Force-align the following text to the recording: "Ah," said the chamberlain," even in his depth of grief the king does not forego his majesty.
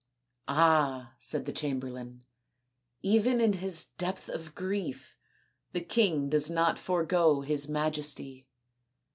"Ah," 0.47 1.13
said 1.19 1.45
the 1.45 1.51
chamberlain," 1.51 2.23
even 3.03 3.39
in 3.39 3.53
his 3.53 3.85
depth 3.85 4.29
of 4.29 4.55
grief 4.55 5.15
the 5.73 5.81
king 5.81 6.27
does 6.27 6.49
not 6.49 6.79
forego 6.79 7.41
his 7.41 7.69
majesty. 7.69 8.47